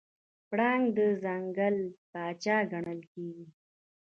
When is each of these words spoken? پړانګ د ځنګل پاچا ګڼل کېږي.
پړانګ 0.49 0.85
د 0.97 0.99
ځنګل 1.23 1.77
پاچا 2.11 2.57
ګڼل 2.71 3.01
کېږي. 3.13 3.45